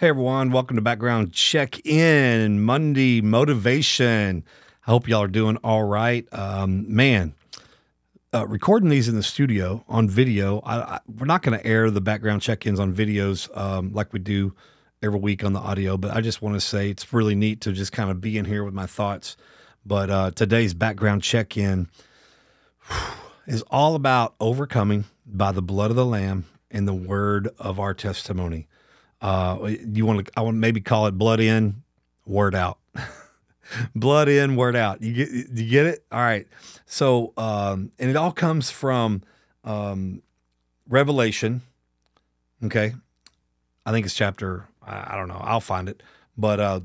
[0.00, 4.44] Hey everyone, welcome to Background Check In Monday Motivation.
[4.86, 6.26] I hope y'all are doing all right.
[6.32, 7.34] Um, man,
[8.32, 10.60] uh, recording these in the studio on video.
[10.60, 14.14] I, I, we're not going to air the background check ins on videos um, like
[14.14, 14.54] we do
[15.02, 17.72] every week on the audio, but I just want to say it's really neat to
[17.72, 19.36] just kind of be in here with my thoughts.
[19.84, 21.90] But uh, today's background check in
[23.46, 27.92] is all about overcoming by the blood of the Lamb and the word of our
[27.92, 28.66] testimony.
[29.20, 30.32] Uh, you want to?
[30.36, 31.82] I want maybe call it blood in,
[32.26, 32.78] word out.
[33.94, 35.02] blood in, word out.
[35.02, 36.04] You get you get it?
[36.10, 36.46] All right.
[36.86, 39.22] So um, and it all comes from
[39.64, 40.22] um,
[40.88, 41.62] Revelation.
[42.64, 42.92] Okay,
[43.84, 44.66] I think it's chapter.
[44.82, 45.40] I don't know.
[45.42, 46.02] I'll find it.
[46.36, 46.80] But uh,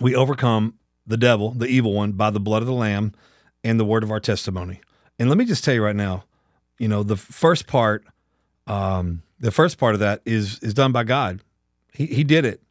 [0.00, 0.74] we overcome
[1.06, 3.14] the devil, the evil one, by the blood of the Lamb
[3.64, 4.80] and the word of our testimony.
[5.18, 6.24] And let me just tell you right now,
[6.78, 8.04] you know, the first part,
[8.66, 11.40] um, the first part of that is is done by God.
[11.92, 12.62] He he did it.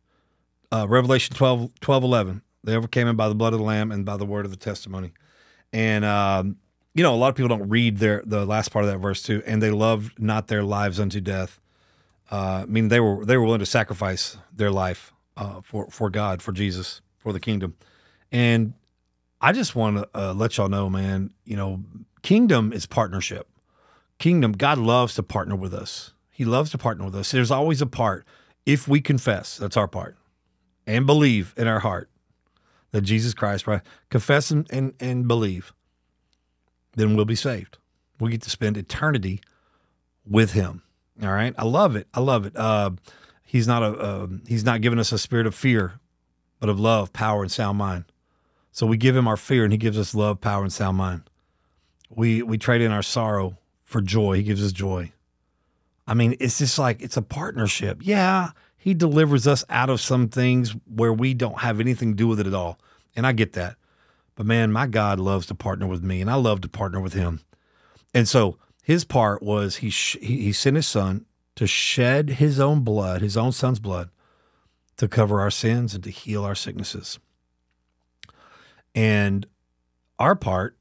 [0.70, 2.42] Uh, Revelation 12, 12, 11.
[2.66, 4.58] They overcame him by the blood of the Lamb and by the word of the
[4.58, 5.14] testimony.
[5.72, 6.58] And um,
[6.94, 9.22] you know, a lot of people don't read their the last part of that verse
[9.22, 11.60] too, and they loved not their lives unto death.
[12.32, 16.10] Uh, I mean, they were they were willing to sacrifice their life uh, for for
[16.10, 17.76] God, for Jesus, for the kingdom.
[18.32, 18.74] And
[19.40, 21.30] I just want to uh, let y'all know, man.
[21.46, 21.84] You know,
[22.24, 23.48] kingdom is partnership.
[24.18, 26.14] Kingdom, God loves to partner with us.
[26.38, 27.32] He loves to partner with us.
[27.32, 28.24] There's always a part.
[28.64, 30.16] If we confess, that's our part,
[30.86, 32.12] and believe in our heart
[32.92, 33.82] that Jesus Christ, right?
[34.12, 35.74] Confess and, and, and believe,
[36.94, 37.80] then we'll be saved.
[38.20, 39.42] We get to spend eternity
[40.30, 40.84] with Him.
[41.24, 42.08] All right, I love it.
[42.14, 42.56] I love it.
[42.56, 42.92] Uh,
[43.44, 45.94] he's not a uh, he's not giving us a spirit of fear,
[46.60, 48.06] but of love, power, and sound mind.
[48.72, 51.24] So we give him our fear, and he gives us love, power, and sound mind.
[52.12, 54.36] We we trade in our sorrow for joy.
[54.36, 55.14] He gives us joy.
[56.08, 58.00] I mean, it's just like it's a partnership.
[58.02, 62.28] Yeah, he delivers us out of some things where we don't have anything to do
[62.28, 62.80] with it at all.
[63.16, 63.76] And I get that.
[64.36, 67.14] But man, my God loves to partner with me and I love to partner with
[67.14, 67.42] him.
[68.14, 72.82] And so his part was he, sh- he sent his son to shed his own
[72.82, 74.10] blood, his own son's blood,
[74.98, 77.20] to cover our sins and to heal our sicknesses.
[78.96, 79.46] And
[80.18, 80.78] our part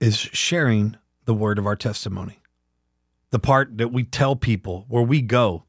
[0.00, 0.96] is sharing
[1.26, 2.41] the word of our testimony.
[3.32, 5.64] The part that we tell people where we go,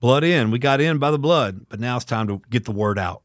[0.00, 2.72] blood in, we got in by the blood, but now it's time to get the
[2.72, 3.22] word out.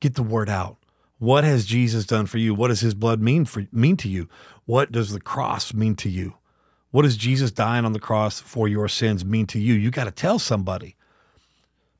[0.00, 0.78] Get the word out.
[1.18, 2.54] What has Jesus done for you?
[2.54, 4.28] What does his blood mean for mean to you?
[4.64, 6.34] What does the cross mean to you?
[6.90, 9.74] What does Jesus dying on the cross for your sins mean to you?
[9.74, 10.96] You got to tell somebody.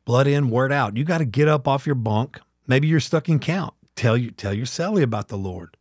[0.06, 0.96] Blood in, word out.
[0.96, 2.40] You got to get up off your bunk.
[2.66, 3.74] Maybe you're stuck in count.
[3.96, 5.76] Tell you tell your cellie about the Lord.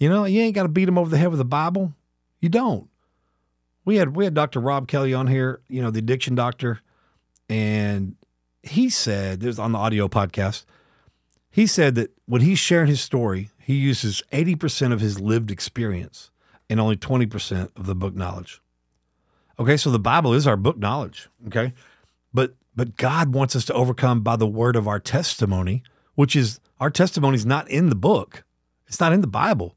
[0.00, 1.92] You know, you ain't got to beat him over the head with the Bible.
[2.40, 2.89] You don't.
[3.84, 4.60] We had we had Dr.
[4.60, 6.80] Rob Kelly on here, you know, the addiction doctor,
[7.48, 8.16] and
[8.62, 10.64] he said, there's on the audio podcast,
[11.50, 16.30] he said that when he's sharing his story, he uses 80% of his lived experience
[16.68, 18.60] and only 20% of the book knowledge.
[19.58, 21.72] Okay, so the Bible is our book knowledge, okay?
[22.32, 25.82] But but God wants us to overcome by the word of our testimony,
[26.14, 28.44] which is our testimony is not in the book.
[28.86, 29.76] It's not in the Bible.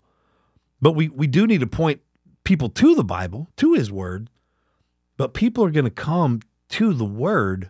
[0.80, 2.02] But we we do need to point
[2.44, 4.30] people to the Bible, to his word.
[5.18, 7.70] But people are going to come to the word,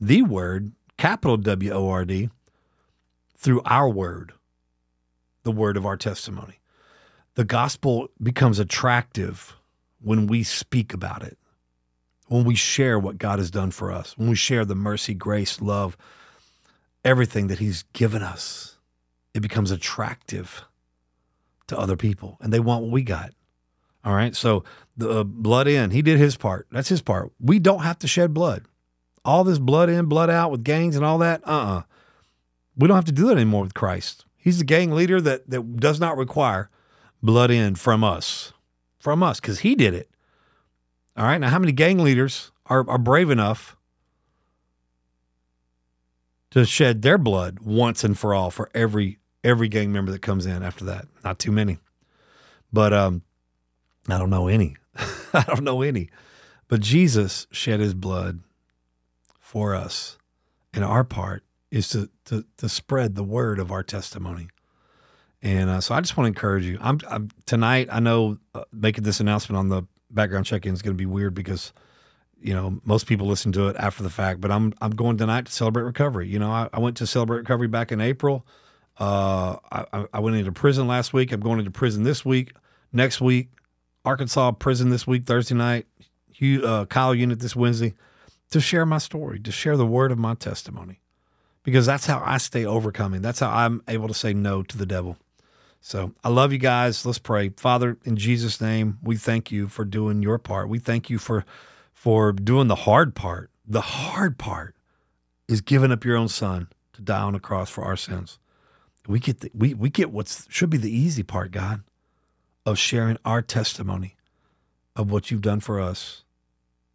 [0.00, 2.28] the word, capital W O R D,
[3.36, 4.32] through our word,
[5.42, 6.60] the word of our testimony.
[7.34, 9.56] The gospel becomes attractive
[10.00, 11.38] when we speak about it,
[12.28, 15.60] when we share what God has done for us, when we share the mercy, grace,
[15.60, 15.96] love,
[17.04, 18.78] everything that He's given us.
[19.32, 20.64] It becomes attractive
[21.68, 23.32] to other people and they want what we got.
[24.04, 24.36] All right.
[24.36, 24.64] So
[24.96, 26.66] the uh, blood in, he did his part.
[26.70, 27.32] That's his part.
[27.40, 28.64] We don't have to shed blood.
[29.24, 31.42] All this blood in, blood out with gangs and all that.
[31.46, 31.78] Uh uh-uh.
[31.78, 31.82] uh
[32.76, 34.24] we don't have to do that anymore with Christ.
[34.36, 36.68] He's the gang leader that, that does not require
[37.22, 38.52] blood in from us,
[38.98, 40.10] from us, because he did it.
[41.16, 41.38] All right.
[41.38, 43.76] Now, how many gang leaders are, are brave enough
[46.50, 50.46] to shed their blood once and for all for every every gang member that comes
[50.46, 51.06] in after that?
[51.22, 51.78] Not too many.
[52.72, 53.22] But um,
[54.08, 54.76] I don't know any.
[55.32, 56.10] I don't know any.
[56.66, 58.40] But Jesus shed his blood
[59.38, 60.18] for us.
[60.72, 64.48] And our part is to, to, to spread the word of our testimony.
[65.42, 66.78] And uh, so I just want to encourage you.
[66.80, 67.88] I'm, I'm tonight.
[67.92, 71.34] I know uh, making this announcement on the background check-in is going to be weird
[71.34, 71.72] because
[72.40, 74.40] you know most people listen to it after the fact.
[74.40, 76.28] But I'm I'm going tonight to celebrate recovery.
[76.28, 78.46] You know, I, I went to celebrate recovery back in April.
[78.98, 81.32] Uh, I, I went into prison last week.
[81.32, 82.52] I'm going into prison this week.
[82.92, 83.48] Next week,
[84.04, 85.86] Arkansas prison this week, Thursday night.
[86.42, 87.94] Uh, Kyle unit this Wednesday.
[88.50, 91.00] to share my story, to share the word of my testimony,
[91.62, 93.22] because that's how I stay overcoming.
[93.22, 95.16] That's how I'm able to say no to the devil.
[95.80, 97.04] So I love you guys.
[97.04, 97.50] Let's pray.
[97.50, 100.68] Father, in Jesus' name, we thank you for doing your part.
[100.68, 101.44] We thank you for
[101.92, 103.50] for doing the hard part.
[103.66, 104.76] The hard part
[105.48, 108.38] is giving up your own son to die on a cross for our sins.
[109.06, 111.82] We get the, we we get what should be the easy part, God,
[112.64, 114.16] of sharing our testimony
[114.96, 116.24] of what you've done for us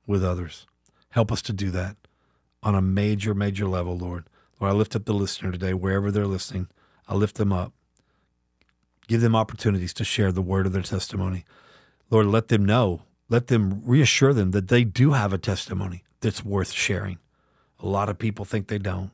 [0.08, 0.66] with others.
[1.10, 1.96] Help us to do that
[2.64, 4.26] on a major, major level, Lord.
[4.60, 6.68] Lord, I lift up the listener today, wherever they're listening.
[7.08, 7.74] I lift them up.
[9.08, 11.46] Give them opportunities to share the word of their testimony.
[12.10, 16.44] Lord, let them know, let them reassure them that they do have a testimony that's
[16.44, 17.18] worth sharing.
[17.80, 19.12] A lot of people think they don't.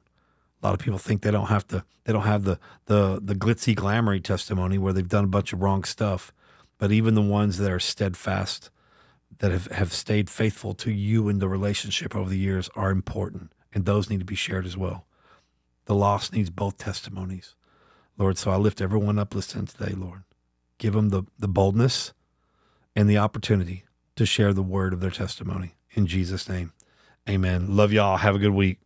[0.65, 3.35] A lot of people think they don't have to they don't have the the the
[3.35, 6.33] glitzy glamoury testimony where they've done a bunch of wrong stuff.
[6.79, 8.71] But even the ones that are steadfast,
[9.37, 13.53] that have, have stayed faithful to you in the relationship over the years are important.
[13.75, 15.05] And those need to be shared as well.
[15.85, 17.53] The lost needs both testimonies.
[18.17, 20.23] Lord, so I lift everyone up listening today, Lord.
[20.79, 22.11] Give them the, the boldness
[22.95, 23.83] and the opportunity
[24.15, 25.75] to share the word of their testimony.
[25.91, 26.73] In Jesus' name,
[27.29, 27.75] amen.
[27.75, 28.17] Love y'all.
[28.17, 28.79] Have a good week.